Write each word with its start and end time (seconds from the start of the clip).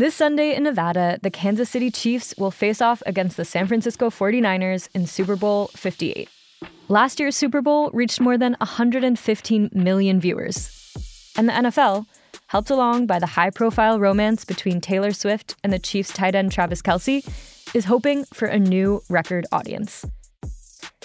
This 0.00 0.14
Sunday 0.14 0.54
in 0.56 0.62
Nevada, 0.62 1.18
the 1.20 1.28
Kansas 1.28 1.68
City 1.68 1.90
Chiefs 1.90 2.32
will 2.38 2.50
face 2.50 2.80
off 2.80 3.02
against 3.04 3.36
the 3.36 3.44
San 3.44 3.66
Francisco 3.66 4.08
49ers 4.08 4.88
in 4.94 5.06
Super 5.06 5.36
Bowl 5.36 5.66
58. 5.76 6.26
Last 6.88 7.20
year's 7.20 7.36
Super 7.36 7.60
Bowl 7.60 7.90
reached 7.92 8.18
more 8.18 8.38
than 8.38 8.56
115 8.60 9.68
million 9.74 10.18
viewers. 10.18 10.94
And 11.36 11.46
the 11.46 11.52
NFL, 11.52 12.06
helped 12.46 12.70
along 12.70 13.08
by 13.08 13.18
the 13.18 13.26
high 13.26 13.50
profile 13.50 14.00
romance 14.00 14.46
between 14.46 14.80
Taylor 14.80 15.10
Swift 15.10 15.56
and 15.62 15.70
the 15.70 15.78
Chiefs 15.78 16.14
tight 16.14 16.34
end 16.34 16.50
Travis 16.50 16.80
Kelce, 16.80 17.22
is 17.74 17.84
hoping 17.84 18.24
for 18.32 18.48
a 18.48 18.58
new 18.58 19.02
record 19.10 19.44
audience. 19.52 20.06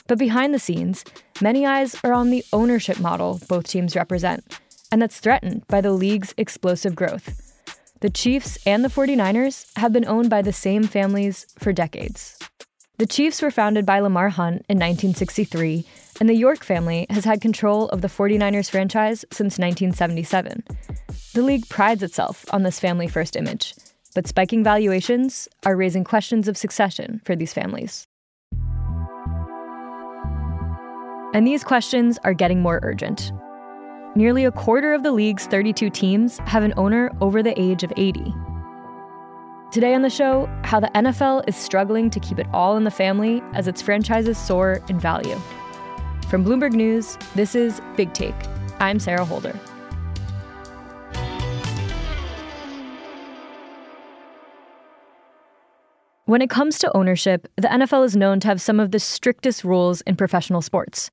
But 0.07 0.19
behind 0.19 0.53
the 0.53 0.57
scenes, 0.57 1.03
many 1.41 1.65
eyes 1.65 1.97
are 2.05 2.13
on 2.13 2.29
the 2.29 2.45
ownership 2.53 3.01
model 3.01 3.41
both 3.49 3.67
teams 3.67 3.93
represent, 3.93 4.57
and 4.89 5.01
that's 5.01 5.19
threatened 5.19 5.67
by 5.67 5.81
the 5.81 5.91
league's 5.91 6.33
explosive 6.37 6.95
growth. 6.95 7.44
The 8.01 8.09
Chiefs 8.09 8.57
and 8.65 8.83
the 8.83 8.89
49ers 8.89 9.67
have 9.77 9.93
been 9.93 10.05
owned 10.05 10.29
by 10.29 10.41
the 10.41 10.51
same 10.51 10.83
families 10.83 11.47
for 11.57 11.71
decades. 11.71 12.37
The 12.97 13.07
Chiefs 13.07 13.41
were 13.41 13.51
founded 13.51 13.85
by 13.85 14.01
Lamar 14.01 14.29
Hunt 14.29 14.65
in 14.67 14.77
1963, 14.77 15.85
and 16.19 16.27
the 16.27 16.35
York 16.35 16.61
family 16.65 17.05
has 17.09 17.23
had 17.23 17.39
control 17.39 17.87
of 17.89 18.01
the 18.01 18.09
49ers 18.09 18.69
franchise 18.69 19.23
since 19.31 19.57
1977. 19.57 20.63
The 21.33 21.41
league 21.41 21.69
prides 21.69 22.03
itself 22.03 22.45
on 22.51 22.63
this 22.63 22.81
family 22.81 23.07
first 23.07 23.37
image, 23.37 23.73
but 24.13 24.27
spiking 24.27 24.61
valuations 24.61 25.47
are 25.65 25.77
raising 25.77 26.03
questions 26.03 26.49
of 26.49 26.57
succession 26.57 27.21
for 27.23 27.33
these 27.33 27.53
families. 27.53 28.07
And 31.33 31.47
these 31.47 31.63
questions 31.63 32.19
are 32.25 32.33
getting 32.33 32.61
more 32.61 32.81
urgent 32.83 33.31
nearly 34.15 34.45
a 34.45 34.51
quarter 34.51 34.93
of 34.93 35.03
the 35.03 35.11
league's 35.11 35.45
32 35.47 35.89
teams 35.89 36.39
have 36.45 36.63
an 36.63 36.73
owner 36.77 37.11
over 37.19 37.43
the 37.43 37.59
age 37.61 37.83
of 37.83 37.91
80. 37.97 38.33
Today 39.71 39.93
on 39.93 40.03
the 40.03 40.09
show, 40.09 40.49
how 40.63 40.79
the 40.79 40.89
NFL 40.95 41.43
is 41.47 41.55
struggling 41.55 42.09
to 42.09 42.19
keep 42.21 42.39
it 42.39 42.47
all 42.53 42.77
in 42.77 42.85
the 42.85 42.91
family 42.91 43.43
as 43.53 43.67
its 43.67 43.81
franchises 43.81 44.37
soar 44.37 44.81
in 44.87 44.97
value. 44.97 45.37
From 46.29 46.45
Bloomberg 46.45 46.71
News, 46.71 47.17
this 47.35 47.55
is 47.55 47.81
Big 47.97 48.13
Take. 48.13 48.35
I'm 48.79 48.99
Sarah 48.99 49.25
Holder. 49.25 49.59
When 56.27 56.41
it 56.41 56.49
comes 56.49 56.79
to 56.79 56.97
ownership, 56.97 57.47
the 57.55 57.67
NFL 57.67 58.05
is 58.05 58.15
known 58.15 58.39
to 58.39 58.47
have 58.47 58.59
some 58.59 58.79
of 58.79 58.91
the 58.91 58.99
strictest 58.99 59.63
rules 59.63 60.01
in 60.01 60.15
professional 60.15 60.61
sports. 60.61 61.11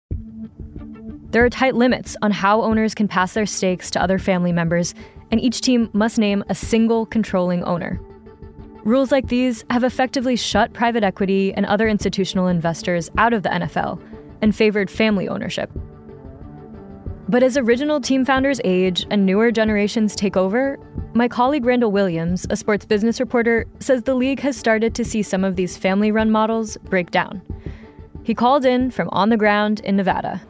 There 1.33 1.43
are 1.43 1.49
tight 1.49 1.75
limits 1.75 2.15
on 2.21 2.31
how 2.31 2.61
owners 2.61 2.95
can 2.95 3.09
pass 3.09 3.33
their 3.33 3.47
stakes 3.47 3.91
to 3.93 4.03
other 4.03 4.19
family 4.19 4.53
members, 4.53 4.95
and 5.31 5.41
each 5.41 5.63
team 5.63 5.89
must 5.95 6.19
name 6.19 6.45
a 6.51 6.55
single 6.55 7.07
controlling 7.07 7.65
owner. 7.65 7.99
Rules 8.85 9.11
like 9.11 9.29
these 9.29 9.65
have 9.71 9.83
effectively 9.83 10.37
shut 10.37 10.75
private 10.75 11.03
equity 11.03 11.55
and 11.55 11.65
other 11.65 11.89
institutional 11.89 12.49
investors 12.49 13.11
out 13.17 13.33
of 13.33 13.45
the 13.45 13.49
NFL 13.49 13.99
and 14.43 14.55
favored 14.55 14.91
family 14.91 15.27
ownership. 15.27 15.71
But 17.31 17.42
as 17.42 17.57
original 17.57 17.98
team 17.98 18.27
founders 18.27 18.61
age 18.63 19.07
and 19.11 19.25
newer 19.25 19.51
generations 19.51 20.15
take 20.15 20.37
over, 20.37 20.79
my 21.15 21.29
colleague 21.29 21.65
Randall 21.65 21.92
Williams, 21.92 22.47
a 22.51 22.57
sports 22.57 22.85
business 22.85 23.21
reporter, 23.21 23.65
says 23.79 24.03
the 24.03 24.15
league 24.15 24.41
has 24.41 24.55
started 24.55 24.95
to 24.97 25.05
see 25.05 25.23
some 25.23 25.45
of 25.45 25.57
these 25.57 25.79
family 25.79 26.13
run 26.13 26.31
models 26.31 26.77
break 26.91 27.11
down. 27.11 27.41
He 28.23 28.35
called 28.35 28.67
in 28.67 28.91
from 28.91 29.09
on 29.13 29.31
the 29.31 29.39
ground 29.39 29.81
in 29.81 29.97
Nevada 29.97 30.42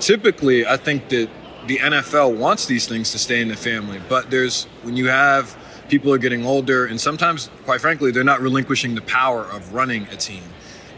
typically, 0.00 0.66
I 0.66 0.76
think 0.76 1.08
that 1.10 1.28
the 1.66 1.78
NFL 1.78 2.36
wants 2.36 2.66
these 2.66 2.88
things 2.88 3.12
to 3.12 3.18
stay 3.18 3.40
in 3.40 3.48
the 3.48 3.56
family, 3.56 4.00
but 4.08 4.30
there's 4.30 4.64
when 4.82 4.96
you 4.96 5.08
have 5.08 5.56
people 5.88 6.12
are 6.12 6.18
getting 6.18 6.46
older, 6.46 6.86
and 6.86 7.00
sometimes, 7.00 7.50
quite 7.64 7.80
frankly, 7.80 8.10
they're 8.10 8.24
not 8.24 8.40
relinquishing 8.40 8.94
the 8.94 9.02
power 9.02 9.44
of 9.44 9.74
running 9.74 10.04
a 10.04 10.16
team. 10.16 10.42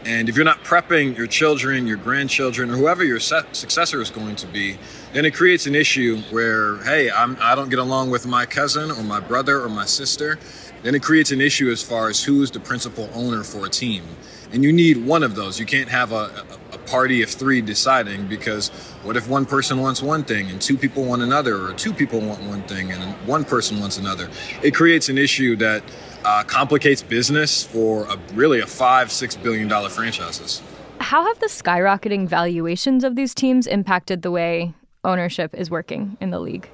And 0.05 0.27
if 0.27 0.35
you're 0.35 0.45
not 0.45 0.63
prepping 0.63 1.17
your 1.17 1.27
children, 1.27 1.87
your 1.87 1.97
grandchildren, 1.97 2.69
or 2.69 2.75
whoever 2.75 3.03
your 3.03 3.19
successor 3.19 4.01
is 4.01 4.09
going 4.09 4.35
to 4.37 4.47
be, 4.47 4.77
then 5.13 5.25
it 5.25 5.33
creates 5.33 5.65
an 5.65 5.75
issue 5.75 6.21
where, 6.29 6.77
hey, 6.83 7.09
I'm, 7.09 7.37
I 7.39 7.55
don't 7.55 7.69
get 7.69 7.79
along 7.79 8.09
with 8.09 8.27
my 8.27 8.45
cousin 8.45 8.91
or 8.91 9.01
my 9.01 9.21
brother 9.21 9.61
or 9.61 9.69
my 9.69 9.85
sister. 9.85 10.37
Then 10.83 10.93
it 10.93 11.01
creates 11.01 11.31
an 11.31 11.39
issue 11.39 11.71
as 11.71 11.81
far 11.81 12.09
as 12.09 12.21
who 12.21 12.43
is 12.43 12.51
the 12.51 12.59
principal 12.59 13.09
owner 13.13 13.43
for 13.43 13.65
a 13.65 13.69
team. 13.69 14.03
And 14.51 14.63
you 14.63 14.73
need 14.73 14.97
one 15.05 15.23
of 15.23 15.35
those. 15.35 15.57
You 15.57 15.65
can't 15.65 15.89
have 15.89 16.11
a 16.11 16.45
party 16.85 17.21
of 17.21 17.29
three 17.29 17.61
deciding 17.61 18.27
because 18.27 18.69
what 19.03 19.17
if 19.17 19.27
one 19.27 19.45
person 19.45 19.79
wants 19.79 20.01
one 20.01 20.23
thing 20.23 20.49
and 20.49 20.61
two 20.61 20.77
people 20.77 21.03
want 21.03 21.21
another, 21.21 21.67
or 21.67 21.73
two 21.73 21.93
people 21.93 22.19
want 22.19 22.41
one 22.43 22.63
thing 22.63 22.91
and 22.91 23.01
one 23.27 23.43
person 23.43 23.79
wants 23.79 23.97
another? 23.97 24.29
It 24.61 24.73
creates 24.73 25.09
an 25.09 25.17
issue 25.17 25.55
that 25.57 25.83
uh, 26.25 26.43
complicates 26.43 27.01
business 27.01 27.63
for 27.63 28.05
a, 28.05 28.17
really 28.33 28.59
a 28.59 28.67
five, 28.67 29.11
six 29.11 29.35
billion 29.35 29.67
dollar 29.67 29.89
franchises. 29.89 30.61
How 30.99 31.25
have 31.25 31.39
the 31.39 31.47
skyrocketing 31.47 32.27
valuations 32.27 33.03
of 33.03 33.15
these 33.15 33.33
teams 33.33 33.67
impacted 33.67 34.21
the 34.21 34.31
way 34.31 34.73
ownership 35.03 35.53
is 35.53 35.69
working 35.69 36.17
in 36.21 36.29
the 36.29 36.39
league? 36.39 36.69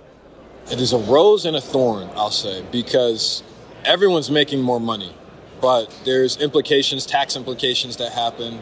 It 0.71 0.79
is 0.79 0.93
a 0.93 0.99
rose 0.99 1.45
and 1.45 1.55
a 1.55 1.61
thorn, 1.61 2.09
I'll 2.15 2.29
say, 2.29 2.63
because 2.71 3.41
everyone's 3.85 4.29
making 4.29 4.61
more 4.61 4.79
money 4.79 5.15
but 5.61 5.93
there's 6.05 6.37
implications, 6.37 7.05
tax 7.05 7.35
implications 7.35 7.97
that 7.97 8.11
happen. 8.11 8.61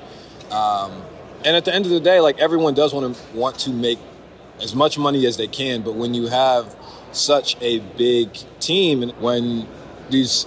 Um, 0.52 1.04
and 1.46 1.56
at 1.56 1.66
the 1.66 1.74
end 1.74 1.86
of 1.86 1.92
the 1.92 2.00
day, 2.00 2.20
like 2.20 2.40
everyone 2.40 2.74
does 2.74 2.94
want 2.94 3.16
to 3.16 3.38
want 3.38 3.60
to 3.60 3.72
make 3.72 4.00
as 4.62 4.74
much 4.74 4.98
money 4.98 5.26
as 5.26 5.38
they 5.38 5.48
can, 5.48 5.82
but 5.82 5.96
when 5.96 6.14
you 6.14 6.28
have 6.28 6.76
such 7.12 7.56
a 7.62 7.80
big 7.98 8.30
team, 8.60 9.04
and 9.04 9.12
when 9.14 9.68
these 10.10 10.46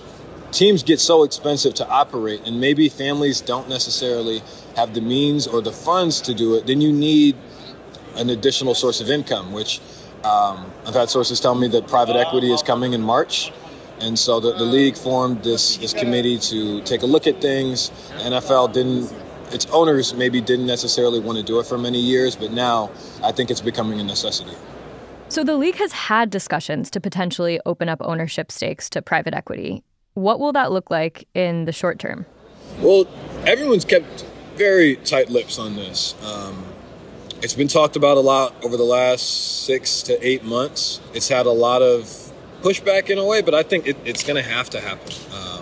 teams 0.53 0.83
get 0.83 1.01
so 1.01 1.23
expensive 1.23 1.75
to 1.75 1.89
operate, 1.89 2.41
and 2.45 2.61
maybe 2.61 2.89
families 2.89 3.41
don't 3.41 3.69
necessarily 3.69 4.43
have 4.77 4.95
the 4.95 5.01
means 5.01 5.47
or 5.47 5.61
the 5.61 5.73
funds 5.73 6.21
to 6.21 6.35
do 6.35 6.55
it, 6.55 6.67
then 6.67 6.81
you 6.81 6.93
need 6.93 7.37
an 8.17 8.31
additional 8.31 8.75
source 8.75 9.01
of 9.01 9.11
income. 9.11 9.53
Which 9.53 9.81
um, 10.25 10.71
I've 10.87 10.95
had 10.95 11.09
sources 11.09 11.41
tell 11.41 11.55
me 11.55 11.69
that 11.69 11.87
private 11.87 12.17
equity 12.17 12.53
is 12.53 12.63
coming 12.63 12.93
in 12.93 13.03
March. 13.03 13.53
And 14.01 14.19
so 14.19 14.41
the, 14.41 14.53
the 14.53 14.65
league 14.65 14.97
formed 14.97 15.45
this, 15.45 15.77
this 15.77 15.93
committee 15.93 16.39
to 16.39 16.81
take 16.83 17.03
a 17.03 17.07
look 17.07 17.27
at 17.27 17.41
things. 17.41 17.91
The 18.09 18.31
NFL 18.31 18.73
didn't, 18.73 19.13
its 19.53 19.67
owners 19.67 20.15
maybe 20.15 20.41
didn't 20.41 20.67
necessarily 20.67 21.21
want 21.21 21.39
to 21.39 21.45
do 21.45 21.59
it 21.61 21.67
for 21.67 21.79
many 21.79 22.01
years, 22.01 22.37
but 22.37 22.53
now 22.53 22.91
I 23.23 23.33
think 23.33 23.51
it's 23.51 23.61
becoming 23.61 24.01
a 24.01 24.05
necessity. 24.05 24.57
So 25.29 25.45
the 25.45 25.57
league 25.57 25.77
has 25.77 25.93
had 25.93 26.31
discussions 26.31 26.91
to 26.91 27.01
potentially 27.01 27.61
open 27.65 27.89
up 27.89 27.99
ownership 28.03 28.51
stakes 28.51 28.91
to 28.91 29.03
private 29.03 29.33
equity. 29.33 29.85
What 30.15 30.41
will 30.41 30.53
that 30.53 30.73
look 30.73 30.91
like 30.91 31.29
in 31.35 31.67
the 31.67 31.73
short 31.73 31.99
term? 31.99 32.27
Well, 32.81 33.07
everyone's 33.47 33.85
kept 33.85 34.25
very 34.57 34.97
tight 34.97 35.31
lips 35.31 35.59
on 35.59 35.77
this. 35.77 36.15
Um, 36.25 36.65
it's 37.43 37.55
been 37.55 37.69
talked 37.69 37.97
about 37.97 38.17
a 38.17 38.21
lot 38.21 38.55
over 38.65 38.77
the 38.77 38.85
last 38.85 39.65
six 39.65 40.03
to 40.03 40.27
eight 40.27 40.45
months. 40.45 41.01
It's 41.15 41.29
had 41.29 41.47
a 41.47 41.53
lot 41.53 41.81
of 41.81 42.05
pushback 42.61 43.09
in 43.09 43.19
a 43.19 43.25
way, 43.25 43.41
but 43.41 43.55
I 43.55 43.63
think 43.63 43.87
it, 43.87 43.97
it's 44.05 44.23
going 44.23 44.43
to 44.43 44.49
have 44.49 44.69
to 44.71 44.81
happen 44.81 45.15
um, 45.33 45.60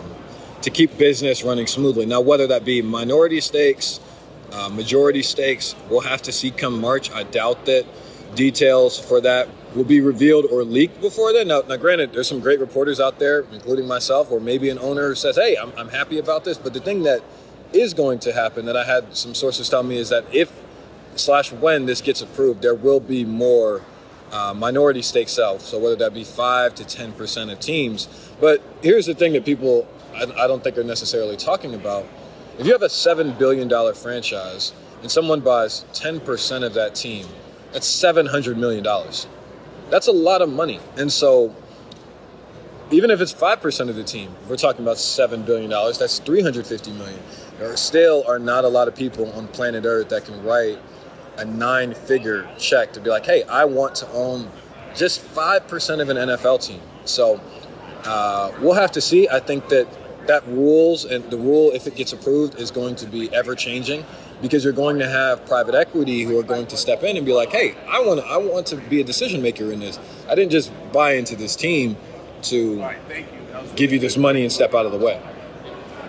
to 0.63 0.71
keep 0.71 0.97
business 0.99 1.43
running 1.43 1.67
smoothly. 1.67 2.07
Now, 2.07 2.21
whether 2.21 2.47
that 2.49 2.65
be 2.65 2.83
minority 2.83 3.41
stakes, 3.41 4.01
uh, 4.53 4.69
majority 4.69 5.23
stakes, 5.23 5.75
we'll 5.89 6.01
have 6.01 6.23
to 6.23 6.33
see 6.33 6.51
come 6.51 6.81
March. 6.81 7.11
I 7.13 7.23
doubt 7.23 7.67
that 7.67 7.87
details 8.35 8.99
for 8.99 9.21
that 9.21 9.49
will 9.75 9.85
be 9.85 10.01
revealed 10.01 10.47
or 10.51 10.65
leaked 10.65 11.01
before 11.01 11.33
then. 11.33 11.49
Now, 11.49 11.63
now, 11.69 11.77
granted, 11.77 12.13
there's 12.13 12.29
some 12.29 12.41
great 12.41 12.61
reporters 12.61 13.01
out 13.01 13.19
there, 13.19 13.45
including 13.53 13.87
myself, 13.87 14.31
or 14.31 14.41
maybe 14.41 14.71
an 14.71 14.79
owner 14.79 15.15
says, 15.15 15.37
"Hey, 15.37 15.57
I'm, 15.57 15.73
I'm 15.77 15.89
happy 15.89 16.19
about 16.19 16.45
this." 16.45 16.59
But 16.59 16.75
the 16.75 16.81
thing 16.81 17.03
that 17.03 17.23
is 17.73 17.95
going 17.95 18.19
to 18.21 18.33
happen 18.33 18.65
that 18.67 18.77
I 18.77 18.85
had 18.85 19.17
some 19.17 19.35
sources 19.35 19.69
tell 19.69 19.83
me 19.83 19.97
is 19.99 20.09
that 20.09 20.25
if 20.33 20.51
slash 21.17 21.53
when 21.53 21.87
this 21.87 22.01
gets 22.01 22.23
approved, 22.23 22.63
there 22.63 22.75
will 22.75 23.01
be 23.01 23.25
more 23.25 23.83
uh, 24.33 24.55
minority 24.55 25.03
stake 25.03 25.29
sell. 25.29 25.59
So 25.59 25.79
whether 25.79 25.97
that 25.97 26.15
be 26.15 26.25
five 26.25 26.75
to 26.77 26.85
ten 26.85 27.13
percent 27.13 27.51
of 27.51 27.61
teams. 27.61 28.09
But 28.41 28.63
here's 28.83 29.07
the 29.07 29.15
thing 29.15 29.33
that 29.35 29.45
people 29.45 29.87
I, 30.19 30.45
I 30.45 30.47
don't 30.47 30.63
think 30.63 30.77
are 30.79 30.85
necessarily 30.85 31.37
talking 31.37 31.75
about. 31.75 32.07
If 32.59 32.67
you 32.67 32.73
have 32.73 32.83
a 32.83 32.89
seven 32.89 33.33
billion 33.33 33.69
dollar 33.69 33.95
franchise 33.95 34.73
and 35.03 35.11
someone 35.11 35.41
buys 35.41 35.85
ten 35.93 36.21
percent 36.21 36.65
of 36.65 36.75
that 36.75 36.95
team, 36.95 37.27
that's 37.73 37.87
seven 37.87 38.27
hundred 38.27 38.59
million 38.59 38.83
dollars. 38.83 39.27
That's 39.91 40.07
a 40.07 40.13
lot 40.13 40.43
of 40.43 40.53
money. 40.53 40.81
And 40.97 41.11
so 41.13 41.55
even 42.91 43.11
if 43.11 43.21
it's 43.21 43.35
5% 43.35 43.89
of 43.89 43.97
the 43.97 44.05
team, 44.05 44.35
we're 44.49 44.57
talking 44.57 44.83
about 44.83 44.97
$7 44.97 45.45
billion, 45.45 45.69
that's 45.71 46.21
$350 46.21 46.97
million. 46.97 47.21
There 47.59 47.77
still 47.77 48.25
are 48.27 48.39
not 48.39 48.65
a 48.65 48.69
lot 48.69 48.89
of 48.89 48.95
people 48.95 49.31
on 49.33 49.49
planet 49.49 49.85
Earth 49.85 50.09
that 50.09 50.25
can 50.25 50.43
write 50.43 50.79
a 51.37 51.45
nine 51.45 51.95
figure 51.95 52.49
check 52.59 52.93
to 52.95 53.01
be 53.01 53.11
like, 53.11 53.27
hey, 53.27 53.43
I 53.45 53.65
want 53.65 53.95
to 53.97 54.09
own 54.13 54.51
just 54.95 55.21
5% 55.35 56.01
of 56.01 56.09
an 56.09 56.17
NFL 56.17 56.67
team. 56.67 56.81
So 57.05 57.41
uh, 58.05 58.53
we'll 58.61 58.75
have 58.75 58.93
to 58.93 59.01
see. 59.01 59.29
I 59.29 59.41
think 59.41 59.69
that 59.69 59.87
that 60.29 60.47
rules 60.47 61.05
and 61.05 61.29
the 61.31 61.37
rule, 61.37 61.73
if 61.73 61.87
it 61.87 61.97
gets 61.97 62.13
approved, 62.13 62.55
is 62.61 62.71
going 62.71 62.95
to 62.97 63.07
be 63.07 63.35
ever 63.35 63.55
changing 63.55 64.05
because 64.41 64.63
you're 64.63 64.73
going 64.73 64.99
to 65.01 65.09
have 65.09 65.45
private 65.47 65.75
equity 65.75 66.23
who 66.23 66.39
are 66.39 66.43
going 66.43 66.67
to 66.69 66.77
step 66.77 67.03
in 67.03 67.17
and 67.17 67.27
be 67.27 67.33
like, 67.33 67.51
hey, 67.51 67.75
I 67.89 68.01
want 68.01 68.21
to, 68.21 68.27
I 68.27 68.37
want 68.37 68.67
to 68.69 68.77
be 68.77 69.01
a 69.01 69.05
decision 69.05 69.43
maker 69.43 69.73
in 69.73 69.81
this. 69.81 69.99
I 70.29 70.35
didn't 70.35 70.53
just 70.53 70.71
buy 70.93 71.15
into 71.15 71.35
this 71.35 71.57
team 71.57 71.97
to 72.43 72.95
give 73.75 73.93
you 73.93 73.99
this 73.99 74.17
money 74.17 74.43
and 74.43 74.53
step 74.53 74.75
out 74.75 74.87
of 74.87 74.93
the 74.93 74.99
way. 74.99 75.21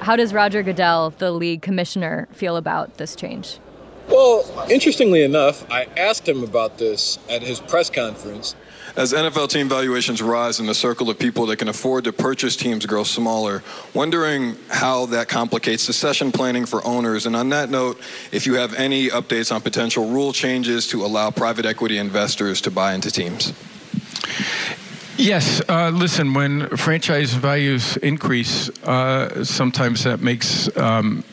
How 0.02 0.16
does 0.16 0.34
Roger 0.34 0.64
Goodell, 0.64 1.10
the 1.18 1.32
league 1.32 1.62
commissioner, 1.62 2.28
feel 2.32 2.56
about 2.56 2.98
this 2.98 3.16
change? 3.16 3.60
Well, 4.08 4.44
interestingly 4.70 5.24
enough, 5.24 5.70
I 5.72 5.86
asked 5.98 6.28
him 6.28 6.44
about 6.44 6.78
this 6.78 7.20
at 7.30 7.42
his 7.42 7.60
press 7.60 7.90
conference. 7.90 8.56
As 8.96 9.14
NFL 9.14 9.50
team 9.50 9.70
valuations 9.70 10.22
rise 10.22 10.60
and 10.60 10.68
the 10.68 10.74
circle 10.74 11.10
of 11.10 11.20
people 11.20 11.46
that 11.48 11.58
can 11.58 11.68
afford 11.68 12.04
to 12.06 12.14
purchase 12.14 12.56
teams 12.56 12.86
grows 12.86 13.10
smaller, 13.10 13.64
wondering 13.94 14.56
how 14.70 15.06
that 15.08 15.28
complicates 15.28 15.84
succession 15.84 16.32
planning 16.32 16.66
for 16.66 16.86
owners. 16.86 17.26
And 17.26 17.36
on 17.36 17.50
that 17.50 17.70
note, 17.70 18.00
if 18.32 18.46
you 18.46 18.56
have 18.56 18.74
any 18.74 19.10
updates 19.10 19.54
on 19.54 19.62
potential 19.62 20.10
rule 20.10 20.34
changes 20.34 20.88
to 20.90 21.04
allow 21.06 21.32
private 21.32 21.66
equity 21.66 21.98
investors 21.98 22.62
to 22.62 22.72
buy 22.72 22.94
into 22.94 23.12
teams. 23.12 23.54
Yes. 25.18 25.62
Uh, 25.68 25.90
listen, 25.90 26.34
when 26.34 26.70
franchise 26.78 27.34
values 27.34 27.98
increase, 27.98 28.70
uh, 28.84 29.44
sometimes 29.44 30.06
that 30.06 30.22
makes. 30.22 30.76
Um, 30.78 31.24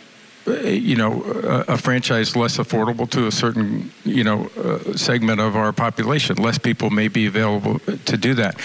you 0.46 0.96
know, 0.96 1.22
a, 1.68 1.76
franchise 1.76 2.36
less 2.36 2.56
affordable 2.58 3.08
to 3.10 3.26
a 3.26 3.32
certain, 3.32 3.92
you 4.04 4.24
know, 4.24 4.48
uh, 4.56 4.96
segment 4.96 5.40
of 5.40 5.56
our 5.56 5.72
population. 5.72 6.36
Less 6.36 6.58
people 6.58 6.90
may 6.90 7.08
be 7.08 7.26
available 7.26 7.78
to 7.80 8.16
do 8.16 8.34
that. 8.34 8.58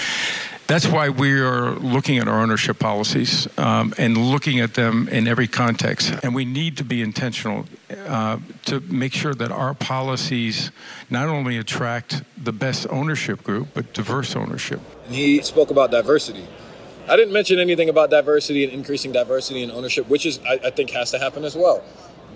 That's 0.67 0.87
why 0.87 1.09
we 1.09 1.33
are 1.41 1.71
looking 1.71 2.17
at 2.17 2.29
our 2.29 2.41
ownership 2.41 2.79
policies 2.79 3.45
um, 3.57 3.93
and 3.97 4.15
looking 4.15 4.61
at 4.61 4.73
them 4.73 5.09
in 5.09 5.27
every 5.27 5.47
context. 5.47 6.13
And 6.23 6.33
we 6.33 6.45
need 6.45 6.77
to 6.77 6.85
be 6.85 7.01
intentional 7.01 7.65
uh, 8.07 8.37
to 8.67 8.79
make 8.79 9.11
sure 9.11 9.33
that 9.33 9.51
our 9.51 9.73
policies 9.73 10.71
not 11.09 11.27
only 11.27 11.57
attract 11.57 12.23
the 12.41 12.53
best 12.53 12.87
ownership 12.89 13.43
group, 13.43 13.69
but 13.73 13.91
diverse 13.91 14.33
ownership. 14.33 14.79
He 15.09 15.41
spoke 15.41 15.71
about 15.71 15.91
diversity. 15.91 16.47
I 17.07 17.15
didn't 17.15 17.33
mention 17.33 17.59
anything 17.59 17.89
about 17.89 18.09
diversity 18.09 18.63
and 18.63 18.71
increasing 18.71 19.11
diversity 19.11 19.63
and 19.63 19.71
ownership, 19.71 20.07
which 20.07 20.25
is 20.25 20.39
I, 20.47 20.59
I 20.65 20.69
think 20.69 20.91
has 20.91 21.11
to 21.11 21.19
happen 21.19 21.43
as 21.43 21.55
well. 21.55 21.83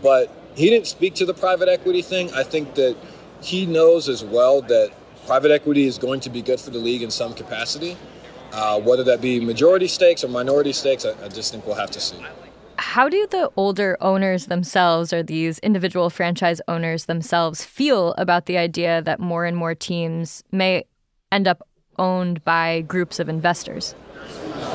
But 0.01 0.31
he 0.55 0.69
didn't 0.69 0.87
speak 0.87 1.15
to 1.15 1.25
the 1.25 1.33
private 1.33 1.69
equity 1.69 2.01
thing. 2.01 2.33
I 2.33 2.43
think 2.43 2.75
that 2.75 2.95
he 3.41 3.65
knows 3.65 4.09
as 4.09 4.23
well 4.23 4.61
that 4.63 4.91
private 5.25 5.51
equity 5.51 5.85
is 5.85 5.97
going 5.97 6.19
to 6.21 6.29
be 6.29 6.41
good 6.41 6.59
for 6.59 6.71
the 6.71 6.79
league 6.79 7.01
in 7.01 7.11
some 7.11 7.33
capacity. 7.33 7.97
Uh, 8.51 8.79
whether 8.79 9.03
that 9.03 9.21
be 9.21 9.39
majority 9.39 9.87
stakes 9.87 10.23
or 10.23 10.29
minority 10.29 10.71
stakes, 10.71 11.05
I, 11.05 11.11
I 11.23 11.27
just 11.27 11.51
think 11.51 11.65
we'll 11.65 11.75
have 11.75 11.91
to 11.91 11.99
see. 11.99 12.17
How 12.77 13.09
do 13.09 13.27
the 13.27 13.51
older 13.55 13.97
owners 14.01 14.47
themselves 14.47 15.11
or 15.11 15.23
these 15.23 15.59
individual 15.59 16.09
franchise 16.09 16.61
owners 16.67 17.05
themselves 17.05 17.63
feel 17.63 18.13
about 18.17 18.45
the 18.45 18.57
idea 18.57 19.01
that 19.01 19.19
more 19.19 19.45
and 19.45 19.57
more 19.57 19.75
teams 19.75 20.43
may 20.51 20.85
end 21.31 21.47
up 21.47 21.67
owned 21.97 22.43
by 22.43 22.81
groups 22.81 23.19
of 23.19 23.27
investors? 23.29 23.95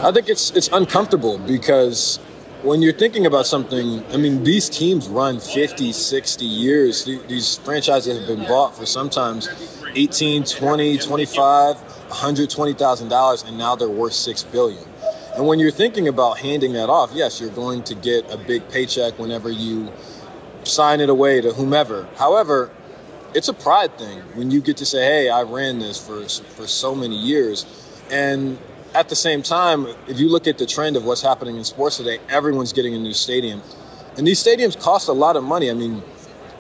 I 0.03 0.13
think 0.13 0.31
it's 0.31 0.51
it's 0.53 0.69
uncomfortable 0.73 1.37
because 1.37 2.19
when 2.63 2.81
you're 2.81 2.95
thinking 2.95 3.27
about 3.27 3.47
something, 3.47 4.03
I 4.13 4.17
mean, 4.17 4.43
these 4.45 4.71
teams 4.71 5.09
run 5.09 5.41
50, 5.41 5.93
60 5.93 6.45
years. 6.45 7.05
These 7.05 7.59
franchises 7.59 8.19
have 8.19 8.27
been 8.27 8.47
bought 8.47 8.75
for 8.75 8.87
sometimes 8.87 9.49
18, 9.95 10.45
20, 10.45 10.99
25, 10.99 11.77
120,000 11.77 13.09
dollars, 13.09 13.43
and 13.43 13.59
now 13.59 13.77
they're 13.77 13.89
worth 13.91 14.15
six 14.15 14.43
billion. 14.43 14.83
And 15.37 15.47
when 15.47 15.59
you're 15.59 15.71
thinking 15.71 16.09
about 16.09 16.39
handing 16.39 16.73
that 16.73 16.89
off, 16.89 17.11
yes, 17.13 17.39
you're 17.39 17.51
going 17.51 17.83
to 17.85 17.95
get 17.95 18.31
a 18.33 18.39
big 18.39 18.67
paycheck 18.71 19.19
whenever 19.19 19.51
you 19.51 19.93
sign 20.65 21.01
it 21.01 21.11
away 21.11 21.43
to 21.43 21.53
whomever. 21.53 22.09
However, 22.17 22.71
it's 23.35 23.49
a 23.49 23.55
pride 23.55 23.99
thing 23.99 24.21
when 24.35 24.51
you 24.51 24.63
get 24.63 24.79
to 24.79 24.87
say, 24.87 25.05
"Hey, 25.05 25.29
I 25.29 25.43
ran 25.43 25.79
this 25.79 25.99
for 25.99 26.27
for 26.57 26.67
so 26.67 26.95
many 26.95 27.17
years," 27.17 27.67
and 28.11 28.59
at 28.95 29.09
the 29.09 29.17
same 29.17 29.43
time, 29.43 29.87
if 30.09 30.19
you 30.19 30.29
look 30.29 30.47
at 30.47 30.59
the 30.59 30.67
trend 30.67 30.97
of 30.97 31.05
what's 31.05 31.23
happening 31.23 31.57
in 31.57 31.65
sports 31.65 31.97
today, 31.97 32.19
everyone's 32.29 32.73
getting 32.73 32.95
a 32.95 32.99
new 32.99 33.13
stadium, 33.13 33.63
and 34.17 34.27
these 34.27 34.43
stadiums 34.43 34.79
cost 34.79 35.09
a 35.09 35.13
lot 35.13 35.37
of 35.37 35.45
money. 35.45 35.71
I 35.71 35.75
mean, 35.75 36.03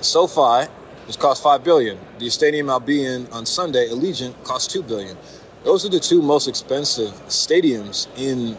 SoFi 0.00 0.70
has 1.06 1.16
cost 1.16 1.42
five 1.42 1.64
billion. 1.64 1.98
The 2.18 2.30
stadium 2.30 2.70
I'll 2.70 2.80
be 2.80 3.04
in 3.04 3.26
on 3.28 3.46
Sunday, 3.46 3.88
Allegiant, 3.88 4.42
cost 4.44 4.70
two 4.70 4.82
billion. 4.82 5.16
Those 5.64 5.84
are 5.84 5.88
the 5.88 6.00
two 6.00 6.22
most 6.22 6.48
expensive 6.48 7.12
stadiums 7.26 8.06
in 8.16 8.56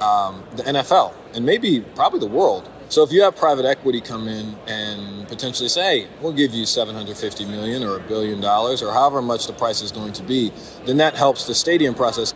um, 0.00 0.42
the 0.56 0.64
NFL, 0.64 1.14
and 1.34 1.46
maybe 1.46 1.80
probably 1.94 2.18
the 2.18 2.26
world. 2.26 2.68
So 2.88 3.02
if 3.02 3.10
you 3.10 3.22
have 3.22 3.36
private 3.36 3.64
equity 3.64 4.02
come 4.02 4.28
in 4.28 4.54
and 4.66 5.26
potentially 5.26 5.70
say, 5.70 6.08
we'll 6.20 6.34
give 6.34 6.52
you 6.52 6.66
750 6.66 7.46
million 7.46 7.82
or 7.82 7.96
a 7.96 8.00
billion 8.00 8.38
dollars 8.38 8.82
or 8.82 8.92
however 8.92 9.22
much 9.22 9.46
the 9.46 9.54
price 9.54 9.80
is 9.80 9.90
going 9.90 10.12
to 10.12 10.22
be, 10.22 10.52
then 10.84 10.98
that 10.98 11.14
helps 11.14 11.46
the 11.46 11.54
stadium 11.54 11.94
process. 11.94 12.34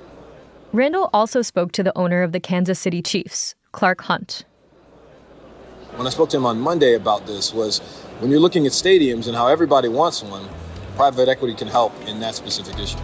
Randall 0.73 1.09
also 1.13 1.43
spoke 1.43 1.73
to 1.73 1.83
the 1.83 1.97
owner 1.97 2.23
of 2.23 2.33
the 2.33 2.41
Kansas 2.41 2.79
City 2.79 3.01
Chiefs, 3.01 3.55
Clark 3.73 4.03
Hunt. 4.03 4.45
When 5.95 6.07
I 6.07 6.11
spoke 6.11 6.29
to 6.31 6.37
him 6.37 6.45
on 6.45 6.61
Monday 6.61 6.95
about 6.95 7.27
this 7.27 7.55
was 7.55 7.79
when 8.19 8.31
you're 8.31 8.41
looking 8.41 8.67
at 8.67 8.73
stadiums 8.73 9.29
and 9.29 9.37
how 9.37 9.47
everybody 9.47 9.89
wants 9.89 10.23
one, 10.23 10.47
private 10.97 11.29
equity 11.29 11.55
can 11.55 11.69
help 11.69 11.93
in 12.07 12.21
that 12.21 12.35
specific 12.35 12.79
issue. 12.79 12.99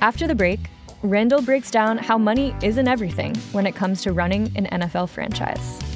After 0.00 0.26
the 0.26 0.34
break, 0.34 0.60
Randall 1.02 1.42
breaks 1.42 1.70
down 1.70 1.98
how 1.98 2.18
money 2.18 2.54
isn't 2.62 2.86
everything 2.86 3.34
when 3.52 3.66
it 3.66 3.74
comes 3.74 4.02
to 4.02 4.12
running 4.12 4.52
an 4.56 4.66
NFL 4.66 5.08
franchise. 5.08 5.95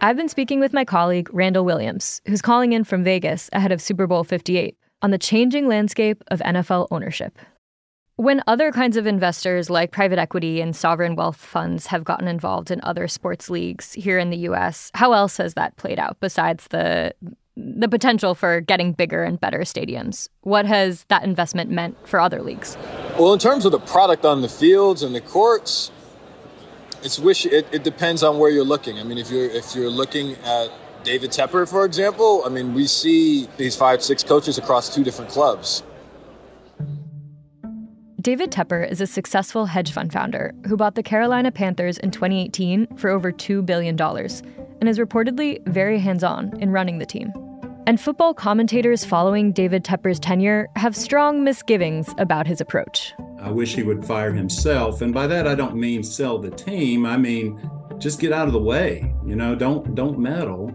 I've 0.00 0.16
been 0.16 0.28
speaking 0.28 0.60
with 0.60 0.72
my 0.72 0.84
colleague, 0.84 1.28
Randall 1.32 1.64
Williams, 1.64 2.20
who's 2.24 2.40
calling 2.40 2.72
in 2.72 2.84
from 2.84 3.02
Vegas 3.02 3.50
ahead 3.52 3.72
of 3.72 3.82
Super 3.82 4.06
Bowl 4.06 4.22
58 4.22 4.76
on 5.02 5.10
the 5.10 5.18
changing 5.18 5.66
landscape 5.66 6.22
of 6.28 6.38
NFL 6.38 6.86
ownership. 6.92 7.36
When 8.14 8.40
other 8.46 8.70
kinds 8.70 8.96
of 8.96 9.08
investors 9.08 9.68
like 9.68 9.90
private 9.90 10.20
equity 10.20 10.60
and 10.60 10.74
sovereign 10.76 11.16
wealth 11.16 11.36
funds 11.36 11.88
have 11.88 12.04
gotten 12.04 12.28
involved 12.28 12.70
in 12.70 12.80
other 12.84 13.08
sports 13.08 13.50
leagues 13.50 13.92
here 13.92 14.20
in 14.20 14.30
the 14.30 14.36
US, 14.48 14.92
how 14.94 15.14
else 15.14 15.36
has 15.38 15.54
that 15.54 15.76
played 15.76 15.98
out 15.98 16.16
besides 16.20 16.68
the 16.68 17.12
the 17.56 17.88
potential 17.88 18.36
for 18.36 18.60
getting 18.60 18.92
bigger 18.92 19.24
and 19.24 19.40
better 19.40 19.60
stadiums? 19.60 20.28
What 20.42 20.64
has 20.64 21.06
that 21.08 21.24
investment 21.24 21.70
meant 21.70 21.96
for 22.06 22.20
other 22.20 22.40
leagues? 22.40 22.76
Well, 23.18 23.32
in 23.32 23.40
terms 23.40 23.64
of 23.64 23.72
the 23.72 23.80
product 23.80 24.24
on 24.24 24.42
the 24.42 24.48
fields 24.48 25.02
and 25.02 25.12
the 25.12 25.20
courts, 25.20 25.90
it's 27.02 27.18
wish 27.18 27.46
it, 27.46 27.66
it 27.72 27.82
depends 27.84 28.22
on 28.22 28.38
where 28.38 28.50
you're 28.50 28.64
looking. 28.64 28.98
I 28.98 29.04
mean, 29.04 29.18
if 29.18 29.30
you're 29.30 29.50
if 29.50 29.74
you're 29.74 29.90
looking 29.90 30.34
at 30.44 30.70
David 31.04 31.30
Tepper, 31.30 31.68
for 31.68 31.84
example, 31.84 32.42
I 32.44 32.48
mean, 32.48 32.74
we 32.74 32.86
see 32.86 33.48
these 33.56 33.76
five, 33.76 34.02
six 34.02 34.22
coaches 34.22 34.58
across 34.58 34.94
two 34.94 35.04
different 35.04 35.30
clubs. 35.30 35.82
David 38.20 38.50
Tepper 38.50 38.86
is 38.86 39.00
a 39.00 39.06
successful 39.06 39.66
hedge 39.66 39.92
fund 39.92 40.12
founder 40.12 40.52
who 40.66 40.76
bought 40.76 40.96
the 40.96 41.02
Carolina 41.02 41.52
Panthers 41.52 41.98
in 41.98 42.10
2018 42.10 42.96
for 42.96 43.10
over 43.10 43.30
$2 43.30 43.64
billion 43.64 43.98
and 44.00 44.88
is 44.88 44.98
reportedly 44.98 45.64
very 45.68 46.00
hands 46.00 46.24
on 46.24 46.52
in 46.60 46.70
running 46.70 46.98
the 46.98 47.06
team. 47.06 47.32
And 47.86 48.00
football 48.00 48.34
commentators 48.34 49.04
following 49.04 49.52
David 49.52 49.84
Tepper's 49.84 50.18
tenure 50.18 50.68
have 50.76 50.96
strong 50.96 51.42
misgivings 51.44 52.12
about 52.18 52.46
his 52.46 52.60
approach. 52.60 53.14
I 53.40 53.50
wish 53.50 53.74
he 53.74 53.82
would 53.82 54.04
fire 54.04 54.32
himself. 54.32 55.02
And 55.02 55.14
by 55.14 55.26
that, 55.26 55.46
I 55.46 55.54
don't 55.54 55.76
mean 55.76 56.02
sell 56.02 56.38
the 56.38 56.50
team. 56.50 57.06
I 57.06 57.16
mean, 57.16 57.70
just 57.98 58.20
get 58.20 58.32
out 58.32 58.46
of 58.46 58.52
the 58.52 58.60
way. 58.60 59.12
You 59.24 59.36
know, 59.36 59.54
don't 59.54 59.94
don't 59.94 60.18
meddle 60.18 60.74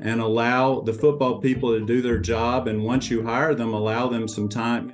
and 0.00 0.20
allow 0.20 0.80
the 0.80 0.92
football 0.92 1.40
people 1.40 1.78
to 1.78 1.84
do 1.84 2.02
their 2.02 2.18
job. 2.18 2.66
And 2.66 2.82
once 2.82 3.10
you 3.10 3.22
hire 3.22 3.54
them, 3.54 3.72
allow 3.72 4.08
them 4.08 4.26
some 4.26 4.48
time. 4.48 4.92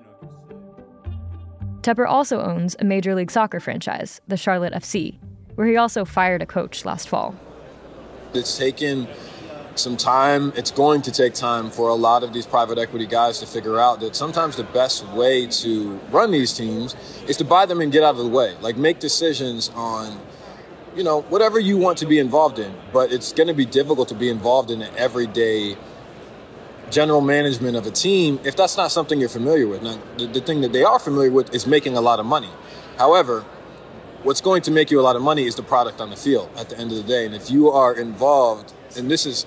Tepper 1.80 2.06
also 2.06 2.42
owns 2.42 2.76
a 2.80 2.84
Major 2.84 3.14
League 3.14 3.30
Soccer 3.30 3.60
franchise, 3.60 4.20
the 4.28 4.36
Charlotte 4.36 4.74
FC, 4.74 5.18
where 5.54 5.66
he 5.66 5.76
also 5.76 6.04
fired 6.04 6.42
a 6.42 6.46
coach 6.46 6.84
last 6.84 7.08
fall. 7.08 7.34
It's 8.34 8.58
taken 8.58 9.08
some 9.78 9.96
time. 9.96 10.52
It's 10.56 10.70
going 10.70 11.02
to 11.02 11.12
take 11.12 11.34
time 11.34 11.70
for 11.70 11.88
a 11.88 11.94
lot 11.94 12.22
of 12.22 12.32
these 12.32 12.46
private 12.46 12.78
equity 12.78 13.06
guys 13.06 13.38
to 13.40 13.46
figure 13.46 13.78
out 13.78 14.00
that 14.00 14.16
sometimes 14.16 14.56
the 14.56 14.64
best 14.64 15.06
way 15.08 15.46
to 15.46 15.98
run 16.10 16.30
these 16.30 16.52
teams 16.52 16.94
is 17.26 17.36
to 17.38 17.44
buy 17.44 17.66
them 17.66 17.80
and 17.80 17.90
get 17.92 18.02
out 18.02 18.16
of 18.16 18.18
the 18.18 18.28
way. 18.28 18.56
Like 18.60 18.76
make 18.76 18.98
decisions 18.98 19.70
on, 19.74 20.20
you 20.94 21.04
know, 21.04 21.22
whatever 21.22 21.58
you 21.58 21.76
want 21.76 21.98
to 21.98 22.06
be 22.06 22.18
involved 22.18 22.58
in. 22.58 22.74
But 22.92 23.12
it's 23.12 23.32
going 23.32 23.48
to 23.48 23.54
be 23.54 23.66
difficult 23.66 24.08
to 24.08 24.14
be 24.14 24.28
involved 24.28 24.70
in 24.70 24.82
an 24.82 24.94
everyday 24.96 25.76
general 26.90 27.20
management 27.20 27.76
of 27.76 27.86
a 27.86 27.90
team 27.90 28.40
if 28.44 28.56
that's 28.56 28.76
not 28.76 28.90
something 28.90 29.20
you're 29.20 29.28
familiar 29.28 29.66
with. 29.66 29.82
Now, 29.82 29.98
the, 30.16 30.26
the 30.26 30.40
thing 30.40 30.60
that 30.62 30.72
they 30.72 30.84
are 30.84 30.98
familiar 30.98 31.30
with 31.30 31.54
is 31.54 31.66
making 31.66 31.96
a 31.96 32.00
lot 32.00 32.18
of 32.18 32.26
money. 32.26 32.50
However, 32.96 33.44
what's 34.22 34.40
going 34.40 34.62
to 34.62 34.70
make 34.70 34.90
you 34.90 35.00
a 35.00 35.02
lot 35.02 35.16
of 35.16 35.22
money 35.22 35.46
is 35.46 35.54
the 35.54 35.62
product 35.62 36.00
on 36.00 36.10
the 36.10 36.16
field 36.16 36.50
at 36.56 36.68
the 36.68 36.78
end 36.78 36.90
of 36.90 36.96
the 36.96 37.04
day. 37.04 37.26
And 37.26 37.34
if 37.34 37.50
you 37.50 37.70
are 37.70 37.94
involved, 37.94 38.72
and 38.96 39.10
this 39.10 39.26
is 39.26 39.46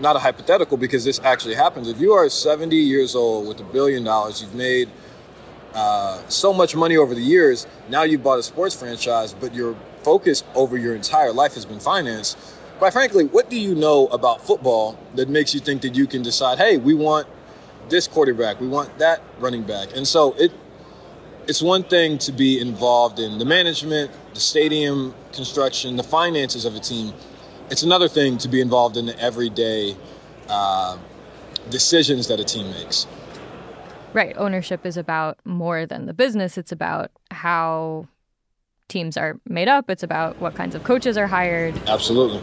not 0.00 0.16
a 0.16 0.18
hypothetical 0.18 0.76
because 0.76 1.04
this 1.04 1.20
actually 1.20 1.54
happens, 1.54 1.88
if 1.88 2.00
you 2.00 2.12
are 2.12 2.28
70 2.28 2.76
years 2.76 3.14
old 3.14 3.46
with 3.46 3.60
a 3.60 3.64
billion 3.64 4.04
dollars, 4.04 4.40
you've 4.40 4.54
made 4.54 4.88
uh, 5.74 6.20
so 6.28 6.52
much 6.52 6.74
money 6.74 6.96
over 6.96 7.14
the 7.14 7.20
years, 7.20 7.66
now 7.88 8.02
you've 8.02 8.22
bought 8.22 8.38
a 8.38 8.42
sports 8.42 8.74
franchise, 8.74 9.34
but 9.34 9.54
your 9.54 9.76
focus 10.02 10.42
over 10.54 10.76
your 10.76 10.94
entire 10.94 11.32
life 11.32 11.54
has 11.54 11.64
been 11.64 11.78
finance 11.78 12.56
quite 12.80 12.94
frankly, 12.94 13.26
what 13.26 13.50
do 13.50 13.60
you 13.60 13.74
know 13.74 14.06
about 14.06 14.40
football 14.40 14.98
that 15.14 15.28
makes 15.28 15.52
you 15.52 15.60
think 15.60 15.82
that 15.82 15.94
you 15.94 16.06
can 16.06 16.22
decide, 16.22 16.56
hey, 16.56 16.78
we 16.78 16.94
want 16.94 17.28
this 17.90 18.08
quarterback, 18.08 18.58
we 18.58 18.66
want 18.66 18.98
that 18.98 19.20
running 19.38 19.62
back? 19.62 19.94
And 19.94 20.08
so 20.08 20.32
it 20.38 20.50
it's 21.46 21.60
one 21.60 21.82
thing 21.82 22.16
to 22.16 22.32
be 22.32 22.58
involved 22.58 23.18
in 23.18 23.36
the 23.38 23.44
management, 23.44 24.10
the 24.32 24.40
stadium 24.40 25.14
construction, 25.32 25.96
the 25.96 26.02
finances 26.02 26.64
of 26.64 26.74
a 26.74 26.80
team. 26.80 27.12
It's 27.70 27.84
another 27.84 28.08
thing 28.08 28.36
to 28.38 28.48
be 28.48 28.60
involved 28.60 28.96
in 28.96 29.06
the 29.06 29.18
everyday 29.20 29.96
uh, 30.48 30.98
decisions 31.70 32.26
that 32.26 32.40
a 32.40 32.44
team 32.44 32.70
makes. 32.70 33.06
Right. 34.12 34.34
Ownership 34.36 34.84
is 34.84 34.96
about 34.96 35.38
more 35.44 35.86
than 35.86 36.06
the 36.06 36.12
business. 36.12 36.58
It's 36.58 36.72
about 36.72 37.12
how 37.30 38.08
teams 38.88 39.16
are 39.16 39.38
made 39.48 39.68
up. 39.68 39.88
It's 39.88 40.02
about 40.02 40.40
what 40.40 40.56
kinds 40.56 40.74
of 40.74 40.82
coaches 40.82 41.16
are 41.16 41.28
hired. 41.28 41.80
Absolutely. 41.86 42.42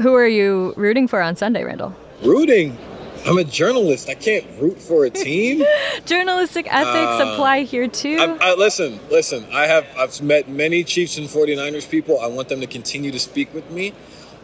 Who 0.00 0.14
are 0.14 0.26
you 0.26 0.74
rooting 0.76 1.06
for 1.06 1.22
on 1.22 1.36
Sunday, 1.36 1.62
Randall? 1.62 1.94
Rooting? 2.22 2.76
I'm 3.26 3.38
a 3.38 3.44
journalist. 3.44 4.08
I 4.08 4.14
can't 4.14 4.46
root 4.60 4.80
for 4.80 5.04
a 5.04 5.10
team. 5.10 5.64
Journalistic 6.06 6.66
ethics 6.72 7.20
uh, 7.20 7.32
apply 7.32 7.62
here 7.62 7.88
too. 7.88 8.16
I, 8.20 8.50
I, 8.50 8.54
listen, 8.54 9.00
listen. 9.10 9.46
I 9.52 9.66
have 9.66 9.86
I've 9.98 10.22
met 10.22 10.48
many 10.48 10.84
Chiefs 10.84 11.18
and 11.18 11.26
49ers 11.26 11.90
people. 11.90 12.20
I 12.20 12.28
want 12.28 12.48
them 12.48 12.60
to 12.60 12.66
continue 12.66 13.10
to 13.10 13.18
speak 13.18 13.52
with 13.52 13.68
me. 13.70 13.92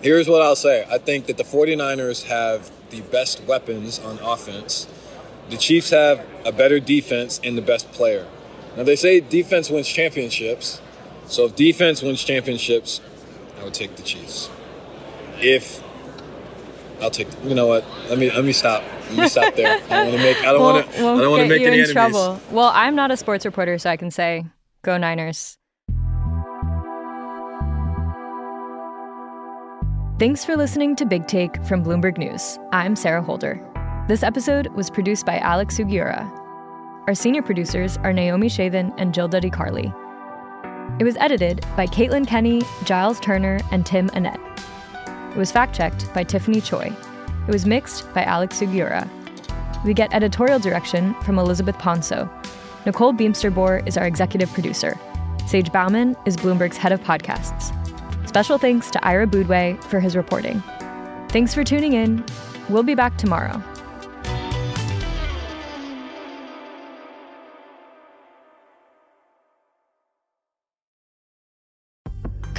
Here's 0.01 0.29
what 0.29 0.43
I'll 0.43 0.57
say. 0.57 0.85
I 0.91 0.99
think 0.99 1.27
that 1.27 1.37
the 1.37 1.45
49ers 1.45 2.25
have 2.25 2.73
the 2.91 3.03
best 3.03 3.45
weapons 3.45 4.01
on 4.01 4.19
offense. 4.19 4.89
The 5.49 5.57
Chiefs 5.57 5.91
have 5.91 6.27
a 6.45 6.51
better 6.51 6.81
defense 6.81 7.41
and 7.45 7.57
the 7.57 7.62
best 7.62 7.93
player. 7.93 8.27
Now 8.77 8.83
they 8.83 8.97
say 8.97 9.21
defense 9.21 9.71
wins 9.71 9.89
championships. 9.89 10.81
So 11.27 11.47
if 11.47 11.55
defense 11.55 12.03
wins 12.03 12.25
championships, 12.25 13.01
I 13.61 13.65
would 13.65 13.75
take 13.75 13.95
the 13.95 14.03
Chiefs 14.03 14.51
if 15.43 15.83
I'll 17.03 17.11
take. 17.11 17.29
You 17.45 17.55
know 17.55 17.67
what? 17.67 17.85
Let 18.09 18.19
me 18.19 18.31
let 18.31 18.45
me 18.45 18.53
stop. 18.53 18.85
Let 19.11 19.19
me 19.19 19.29
stop 19.29 19.55
there. 19.57 19.81
I 19.91 20.05
don't 20.05 20.09
want 20.09 20.17
to 20.17 20.23
make. 20.23 20.37
I 20.39 20.53
don't 20.53 20.61
want 20.61 20.91
to. 20.93 20.99
I 20.99 21.03
don't 21.03 21.31
want 21.31 21.43
to 21.43 21.49
make 21.49 21.63
any 21.63 21.79
enemies. 21.79 21.93
Trouble. 21.93 22.41
Well, 22.51 22.71
I'm 22.75 22.95
not 22.95 23.11
a 23.11 23.17
sports 23.17 23.45
reporter, 23.45 23.77
so 23.79 23.91
I 23.91 23.97
can 23.97 24.11
say, 24.11 24.45
"Go 24.83 24.97
Niners." 24.97 25.59
Thanks 30.19 30.45
for 30.45 30.57
listening 30.57 30.95
to 30.97 31.05
Big 31.05 31.27
Take 31.27 31.61
from 31.65 31.85
Bloomberg 31.85 32.17
News. 32.17 32.57
I'm 32.71 32.95
Sarah 32.95 33.23
Holder. 33.23 33.61
This 34.07 34.23
episode 34.23 34.69
was 34.69 34.89
produced 34.89 35.27
by 35.27 35.39
Alex 35.39 35.77
Sugiura. 35.77 36.31
Our 37.09 37.15
senior 37.15 37.43
producers 37.43 37.97
are 38.05 38.13
Naomi 38.13 38.49
Shavin 38.49 38.95
and 38.99 39.13
Jill 39.13 39.27
Duddy 39.27 39.51
Carley. 39.51 39.93
It 41.01 41.05
was 41.05 41.17
edited 41.17 41.65
by 41.77 41.89
Caitlin 41.89 42.25
Kenny, 42.29 42.63
Giles 42.85 43.19
Turner, 43.19 43.59
and 43.73 43.85
Tim 43.85 44.09
Annett. 44.11 44.39
It 45.33 45.39
was 45.39 45.51
fact 45.51 45.75
checked 45.75 46.12
by 46.12 46.25
Tiffany 46.25 46.61
Choi. 46.61 46.95
It 47.49 47.53
was 47.53 47.67
mixed 47.67 48.12
by 48.12 48.23
Alex 48.23 48.61
Sugiura. 48.61 49.09
We 49.85 49.95
get 49.95 50.12
editorial 50.12 50.59
direction 50.59 51.15
from 51.23 51.39
Elizabeth 51.39 51.77
Ponsot. 51.79 52.31
Nicole 52.85 53.15
Beemsterboer 53.15 53.87
is 53.89 53.97
our 53.97 54.07
executive 54.07 54.53
producer. 54.53 54.99
Sage 55.47 55.73
Bauman 55.73 56.17
is 56.27 56.37
Bloomberg's 56.37 56.77
head 56.77 56.93
of 56.93 57.01
podcasts. 57.01 57.77
Special 58.29 58.59
thanks 58.59 58.91
to 58.91 59.05
Ira 59.05 59.27
Boudway 59.27 59.83
for 59.85 60.01
his 60.01 60.17
reporting. 60.17 60.62
Thanks 61.31 61.55
for 61.55 61.65
tuning 61.65 61.95
in. 61.95 62.25
We'll 62.69 62.83
be 62.83 62.95
back 62.95 63.17
tomorrow. 63.17 63.62